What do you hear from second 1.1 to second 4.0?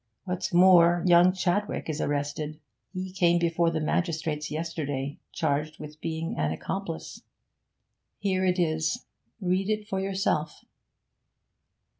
Chadwick is arrested; he came before the